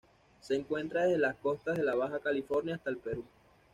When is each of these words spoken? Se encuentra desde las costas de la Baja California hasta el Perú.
Se 0.39 0.55
encuentra 0.55 1.03
desde 1.03 1.19
las 1.19 1.35
costas 1.35 1.77
de 1.77 1.83
la 1.83 1.93
Baja 1.93 2.19
California 2.21 2.73
hasta 2.73 2.89
el 2.89 2.97
Perú. 2.97 3.23